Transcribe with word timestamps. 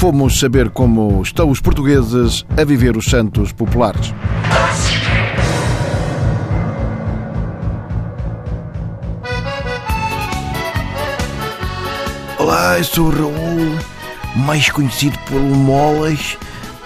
fomos 0.00 0.40
saber 0.40 0.70
como 0.70 1.20
estão 1.20 1.50
os 1.50 1.60
portugueses 1.60 2.46
a 2.56 2.64
viver 2.64 2.96
os 2.96 3.04
santos 3.04 3.52
populares. 3.52 4.14
Olá, 12.38 12.82
sou 12.82 13.08
o 13.08 13.10
Raul, 13.10 13.78
mais 14.36 14.70
conhecido 14.70 15.18
pelo 15.28 15.54
Molas, 15.54 16.38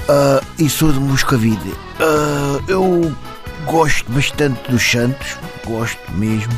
uh, 0.09 0.45
e 0.59 0.69
sou 0.69 0.93
de 0.93 0.99
Moscavide. 0.99 1.71
Uh, 1.71 2.65
eu 2.67 3.17
gosto 3.65 4.11
bastante 4.11 4.69
dos 4.69 4.83
Santos, 4.83 5.39
gosto 5.65 6.01
mesmo. 6.15 6.53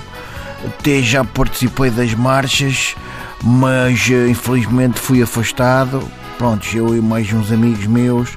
Até 0.64 1.02
já 1.02 1.23
participei 1.23 1.91
das 1.91 2.14
marchas, 2.14 2.96
mas 3.45 4.09
uh, 4.09 4.27
infelizmente 4.27 4.98
fui 4.98 5.23
afastado. 5.23 6.02
Pronto, 6.38 6.66
eu 6.76 6.94
e 6.94 7.00
mais 7.00 7.32
uns 7.32 7.50
amigos 7.50 7.86
meus, 7.86 8.36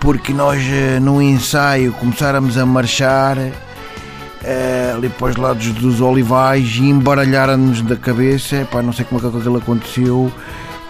porque 0.00 0.32
nós 0.32 0.62
no 1.02 1.20
ensaio 1.20 1.92
começáramos 1.92 2.56
a 2.56 2.64
marchar 2.64 3.36
é, 4.42 4.92
ali 4.94 5.08
para 5.10 5.26
os 5.26 5.36
lados 5.36 5.70
dos 5.72 6.00
olivais 6.00 6.76
e 6.76 6.88
embaralharam-nos 6.88 7.82
da 7.82 7.94
cabeça. 7.94 8.66
Pá, 8.70 8.80
não 8.80 8.92
sei 8.92 9.04
como 9.04 9.20
é 9.20 9.30
que 9.30 9.36
aquilo 9.36 9.58
aconteceu. 9.58 10.32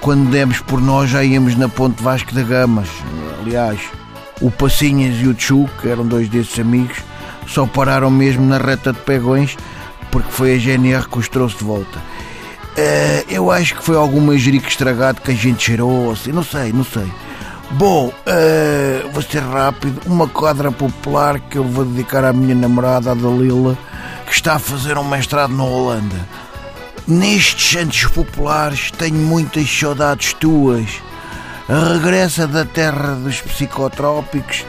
Quando 0.00 0.30
demos 0.30 0.60
por 0.60 0.80
nós, 0.80 1.10
já 1.10 1.24
íamos 1.24 1.56
na 1.56 1.68
Ponte 1.68 2.00
Vasco 2.02 2.32
da 2.32 2.42
Gamas. 2.42 2.88
Aliás, 3.40 3.80
o 4.40 4.50
Passinhas 4.50 5.20
e 5.20 5.26
o 5.26 5.34
Tchu, 5.34 5.68
que 5.80 5.88
eram 5.88 6.06
dois 6.06 6.28
desses 6.28 6.58
amigos, 6.60 6.98
só 7.46 7.66
pararam 7.66 8.10
mesmo 8.10 8.46
na 8.46 8.58
reta 8.58 8.92
de 8.92 9.00
Pegões 9.00 9.56
porque 10.10 10.30
foi 10.30 10.54
a 10.54 10.58
GNR 10.58 11.08
que 11.08 11.18
os 11.18 11.28
trouxe 11.28 11.58
de 11.58 11.64
volta. 11.64 11.98
É, 12.76 13.24
eu 13.28 13.50
acho 13.50 13.74
que 13.74 13.82
foi 13.82 13.96
algum 13.96 14.20
manjerico 14.20 14.68
estragado 14.68 15.22
que 15.22 15.30
a 15.30 15.34
gente 15.34 15.64
cheirou, 15.64 16.12
assim, 16.12 16.30
não 16.30 16.44
sei, 16.44 16.72
não 16.72 16.84
sei. 16.84 17.10
Bom, 17.70 18.08
uh, 18.08 19.10
vou 19.12 19.22
ser 19.22 19.42
rápido. 19.42 20.00
Uma 20.06 20.28
quadra 20.28 20.70
popular 20.70 21.40
que 21.40 21.58
eu 21.58 21.64
vou 21.64 21.84
dedicar 21.84 22.24
à 22.24 22.32
minha 22.32 22.54
namorada, 22.54 23.10
a 23.10 23.14
Dalila, 23.14 23.76
que 24.26 24.32
está 24.32 24.54
a 24.54 24.58
fazer 24.58 24.96
um 24.98 25.04
mestrado 25.04 25.52
na 25.54 25.64
Holanda. 25.64 26.16
Nestes 27.08 27.70
Santos 27.70 28.04
Populares 28.06 28.90
tenho 28.90 29.16
muitas 29.16 29.68
saudades 29.68 30.32
tuas. 30.34 31.02
Regressa 31.68 32.46
da 32.46 32.64
terra 32.64 33.14
dos 33.14 33.40
psicotrópicos 33.40 34.64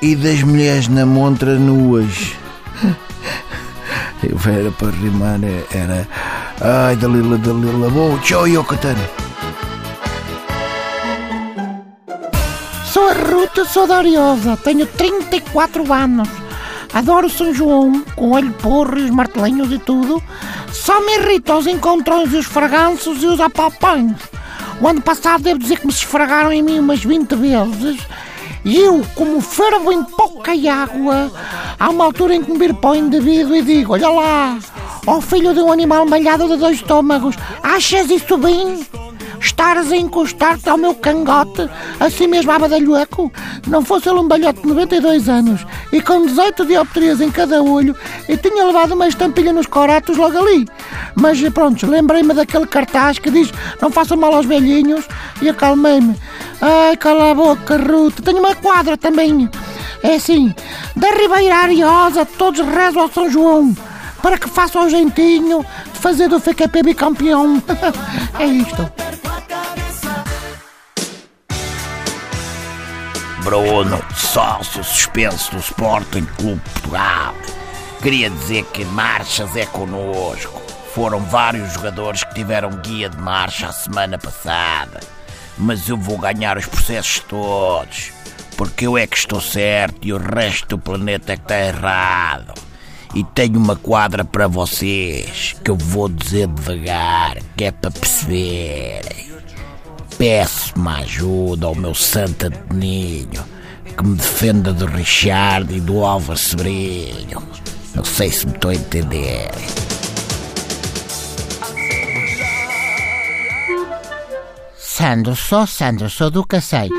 e 0.00 0.16
das 0.16 0.42
mulheres 0.42 0.88
na 0.88 1.04
montra 1.04 1.54
nuas. 1.58 2.32
Era 4.22 4.70
para 4.72 4.90
rimar, 4.90 5.38
era. 5.70 6.08
Ai, 6.60 6.96
Dalila, 6.96 7.38
Dalila. 7.38 7.88
Bom, 7.88 8.18
tchau, 8.18 8.46
Yokatano. 8.46 8.98
Sou 12.84 13.08
a 13.08 13.12
Ruta, 13.12 13.94
Ariosa, 13.94 14.56
tenho 14.64 14.84
34 14.86 15.92
anos. 15.92 16.28
Adoro 16.92 17.30
São 17.30 17.54
João, 17.54 18.02
com 18.16 18.32
olho 18.32 18.50
porro 18.54 18.98
e 18.98 19.04
os 19.04 19.10
martelinhos 19.10 19.70
e 19.70 19.78
tudo. 19.78 20.20
Só 20.72 21.00
me 21.00 21.18
irrita 21.18 21.56
os 21.56 21.66
encontrões 21.68 22.32
e 22.32 22.36
os 22.36 22.46
fraganços 22.46 23.22
e 23.22 23.26
os 23.26 23.40
apalpões. 23.40 24.16
O 24.80 24.88
ano 24.88 25.00
passado 25.00 25.44
devo 25.44 25.60
dizer 25.60 25.78
que 25.78 25.86
me 25.86 25.92
esfregaram 25.92 26.52
em 26.52 26.62
mim 26.62 26.80
umas 26.80 27.04
20 27.04 27.36
vezes. 27.36 28.00
E 28.64 28.78
eu, 28.78 29.06
como 29.14 29.40
fervo 29.40 29.92
em 29.92 30.02
pouca 30.02 30.52
água, 30.52 31.30
há 31.78 31.88
uma 31.88 32.04
altura 32.04 32.34
em 32.34 32.42
que 32.42 32.50
me 32.50 32.58
viro 32.58 32.74
para 32.74 32.90
o 32.90 32.96
indivíduo 32.96 33.54
e 33.54 33.62
digo: 33.62 33.92
Olha 33.92 34.08
lá, 34.08 34.58
ó 35.06 35.20
filho 35.20 35.54
de 35.54 35.60
um 35.60 35.72
animal 35.72 36.06
malhado 36.06 36.48
de 36.48 36.56
dois 36.56 36.76
estômagos, 36.76 37.36
achas 37.62 38.10
isso 38.10 38.36
bem? 38.36 38.86
estares 39.40 39.92
a 39.92 39.96
encostar-te 39.96 40.68
ao 40.68 40.76
meu 40.76 40.94
cangote, 40.94 41.68
assim 42.00 42.26
mesmo 42.26 42.50
a 42.50 42.58
não 43.66 43.84
fosse 43.84 44.08
ele 44.08 44.18
um 44.18 44.28
balhote 44.28 44.60
de 44.60 44.68
92 44.68 45.28
anos 45.28 45.66
e 45.92 46.00
com 46.00 46.26
18 46.26 46.66
dioptrias 46.66 47.20
em 47.20 47.30
cada 47.30 47.62
olho, 47.62 47.94
e 48.28 48.36
tinha 48.36 48.64
levado 48.64 48.92
uma 48.92 49.08
estampilha 49.08 49.52
nos 49.52 49.66
coratos 49.66 50.16
logo 50.16 50.38
ali. 50.38 50.66
Mas 51.14 51.40
pronto, 51.50 51.86
lembrei-me 51.86 52.34
daquele 52.34 52.66
cartaz 52.66 53.18
que 53.18 53.30
diz 53.30 53.52
não 53.80 53.90
faça 53.90 54.16
mal 54.16 54.34
aos 54.34 54.46
velhinhos 54.46 55.06
e 55.40 55.48
acalmei-me. 55.48 56.16
Ai, 56.60 56.96
cala 56.96 57.30
a 57.30 57.34
boca, 57.34 57.76
Ruth, 57.76 58.20
tenho 58.20 58.38
uma 58.38 58.54
quadra 58.54 58.96
também. 58.96 59.48
É 60.02 60.14
assim, 60.14 60.54
da 60.94 61.10
Ribeira 61.10 61.56
Ariosa 61.56 62.24
todos 62.24 62.60
rezam 62.60 63.02
ao 63.02 63.10
São 63.10 63.30
João 63.30 63.74
para 64.28 64.38
que 64.38 64.50
faça 64.50 64.78
o 64.78 64.90
jeitinho 64.90 65.64
de 65.90 65.98
fazer 66.00 66.28
do 66.28 66.38
FKP 66.38 66.82
bicampeão. 66.82 67.62
é 68.38 68.44
isto. 68.44 68.92
Bruno, 73.42 74.04
sócio 74.14 74.84
suspenso 74.84 75.52
do 75.52 75.60
Sporting 75.60 76.26
Clube 76.36 76.60
Portugal. 76.60 77.34
Queria 78.02 78.28
dizer 78.28 78.64
que 78.64 78.84
marchas 78.84 79.56
é 79.56 79.64
connosco. 79.64 80.60
Foram 80.94 81.20
vários 81.20 81.72
jogadores 81.72 82.22
que 82.22 82.34
tiveram 82.34 82.68
guia 82.82 83.08
de 83.08 83.16
marcha 83.16 83.68
a 83.68 83.72
semana 83.72 84.18
passada. 84.18 85.00
Mas 85.56 85.88
eu 85.88 85.96
vou 85.96 86.18
ganhar 86.18 86.58
os 86.58 86.66
processos 86.66 87.20
todos. 87.20 88.12
Porque 88.58 88.86
eu 88.86 88.98
é 88.98 89.06
que 89.06 89.16
estou 89.16 89.40
certo 89.40 90.06
e 90.06 90.12
o 90.12 90.18
resto 90.18 90.76
do 90.76 90.78
planeta 90.78 91.32
é 91.32 91.36
que 91.36 91.44
está 91.44 91.58
errado. 91.58 92.67
E 93.14 93.24
tenho 93.24 93.58
uma 93.58 93.74
quadra 93.74 94.24
para 94.24 94.46
vocês 94.46 95.56
que 95.64 95.70
eu 95.70 95.76
vou 95.76 96.08
dizer 96.08 96.46
devagar, 96.46 97.38
que 97.56 97.64
é 97.64 97.70
para 97.70 97.90
perceberem 97.90 99.28
peço-me 100.18 100.88
ajuda 100.88 101.66
ao 101.66 101.76
meu 101.76 101.94
santo 101.94 102.50
Ninho 102.74 103.44
que 103.96 104.04
me 104.04 104.14
defenda 104.14 104.72
do 104.72 104.86
Richard 104.86 105.74
e 105.74 105.80
do 105.80 106.04
Álvaro 106.04 106.38
Sebrinho. 106.38 107.42
Não 107.96 108.04
sei 108.04 108.30
se 108.30 108.46
me 108.46 108.52
estou 108.52 108.70
a 108.70 108.74
entender. 108.74 109.50
Sandro, 114.76 115.34
sou 115.34 115.66
Sandro, 115.66 116.08
sou 116.08 116.30
do 116.30 116.46
Cacei. 116.46 116.90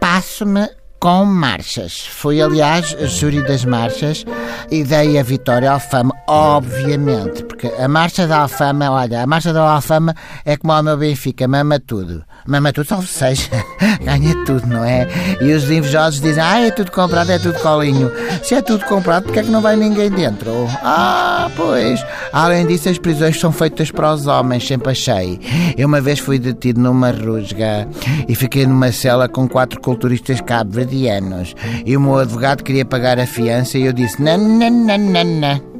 Passo-me 0.00 0.68
com 0.98 1.24
marchas. 1.24 2.06
Fui, 2.06 2.40
aliás, 2.40 2.96
júri 3.06 3.42
das 3.42 3.64
marchas 3.64 4.24
e 4.70 4.82
dei 4.84 5.18
a 5.18 5.22
vitória 5.22 5.68
ao 5.68 5.74
Alfama, 5.74 6.14
obviamente, 6.26 7.44
porque 7.56 7.72
a 7.82 7.88
marcha 7.88 8.26
da 8.26 8.40
Alfama, 8.40 8.90
olha, 8.90 9.22
a 9.22 9.26
marcha 9.26 9.50
da 9.50 9.62
Alfama 9.62 10.14
é 10.44 10.58
como 10.58 10.74
ao 10.74 10.82
meu 10.82 10.96
Benfica, 10.96 11.48
mama 11.48 11.80
tudo. 11.80 12.22
Mama 12.46 12.70
tudo, 12.70 12.86
salve 12.86 13.06
seja, 13.06 13.48
ganha 14.04 14.44
tudo, 14.44 14.66
não 14.66 14.84
é? 14.84 15.08
E 15.40 15.52
os 15.52 15.64
invejosos 15.70 16.20
dizem, 16.20 16.42
ah, 16.42 16.60
é 16.60 16.70
tudo 16.70 16.92
comprado, 16.92 17.30
é 17.30 17.38
tudo 17.38 17.58
colinho. 17.60 18.12
Se 18.42 18.54
é 18.54 18.60
tudo 18.60 18.84
comprado, 18.84 19.24
porque 19.24 19.38
é 19.38 19.42
que 19.42 19.50
não 19.50 19.62
vai 19.62 19.74
ninguém 19.74 20.10
dentro? 20.10 20.52
Ah, 20.82 21.50
pois. 21.56 22.04
Além 22.30 22.66
disso, 22.66 22.90
as 22.90 22.98
prisões 22.98 23.40
são 23.40 23.50
feitas 23.50 23.90
para 23.90 24.12
os 24.12 24.26
homens, 24.26 24.66
sempre 24.66 24.92
achei. 24.92 25.40
Eu 25.78 25.88
uma 25.88 26.00
vez 26.02 26.18
fui 26.18 26.38
detido 26.38 26.78
numa 26.78 27.10
rusga 27.10 27.88
e 28.28 28.34
fiquei 28.34 28.66
numa 28.66 28.92
cela 28.92 29.28
com 29.28 29.48
quatro 29.48 29.80
culturistas 29.80 30.42
cabo-verdianos. 30.42 31.54
E 31.86 31.96
o 31.96 32.00
meu 32.00 32.18
advogado 32.18 32.62
queria 32.62 32.84
pagar 32.84 33.18
a 33.18 33.26
fiança 33.26 33.78
e 33.78 33.86
eu 33.86 33.94
disse, 33.94 34.22
não, 34.22 34.36
não, 34.36 34.70
não, 34.70 34.98
não, 34.98 35.24
não 35.24 35.75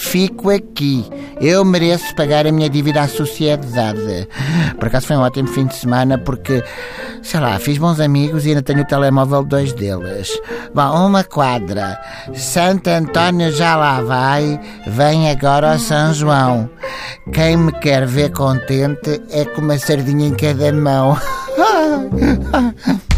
fico 0.00 0.50
aqui. 0.50 1.04
Eu 1.40 1.64
mereço 1.64 2.14
pagar 2.16 2.46
a 2.46 2.52
minha 2.52 2.68
dívida 2.68 3.02
à 3.02 3.08
sociedade. 3.08 4.26
Por 4.78 4.88
acaso 4.88 5.06
foi 5.06 5.16
um 5.16 5.20
ótimo 5.20 5.48
fim 5.48 5.66
de 5.66 5.76
semana 5.76 6.16
porque, 6.18 6.64
sei 7.22 7.40
lá, 7.40 7.58
fiz 7.58 7.78
bons 7.78 8.00
amigos 8.00 8.46
e 8.46 8.48
ainda 8.48 8.62
tenho 8.62 8.80
o 8.80 8.84
telemóvel 8.86 9.42
de 9.42 9.48
dois 9.48 9.72
deles. 9.74 10.40
Bom, 10.74 11.06
uma 11.06 11.22
quadra. 11.22 12.00
Santo 12.34 12.88
António 12.88 13.52
já 13.52 13.76
lá 13.76 14.00
vai, 14.00 14.58
vem 14.86 15.30
agora 15.30 15.72
ao 15.72 15.78
São 15.78 16.14
João. 16.14 16.68
Quem 17.32 17.56
me 17.56 17.72
quer 17.72 18.06
ver 18.06 18.32
contente 18.32 19.22
é 19.30 19.44
com 19.44 19.60
uma 19.60 19.78
sardinha 19.78 20.28
em 20.28 20.34
cada 20.34 20.72
mão. 20.72 21.16